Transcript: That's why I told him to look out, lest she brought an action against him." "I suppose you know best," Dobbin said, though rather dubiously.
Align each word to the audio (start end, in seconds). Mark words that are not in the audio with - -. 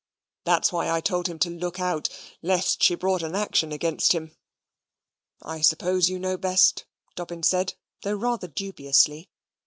That's 0.45 0.73
why 0.73 0.89
I 0.89 0.99
told 0.99 1.27
him 1.27 1.37
to 1.37 1.49
look 1.51 1.79
out, 1.79 2.09
lest 2.41 2.81
she 2.81 2.95
brought 2.95 3.21
an 3.21 3.35
action 3.35 3.71
against 3.71 4.13
him." 4.13 4.35
"I 5.43 5.61
suppose 5.61 6.09
you 6.09 6.17
know 6.17 6.37
best," 6.37 6.85
Dobbin 7.15 7.43
said, 7.43 7.75
though 8.01 8.15
rather 8.15 8.47
dubiously. 8.47 9.29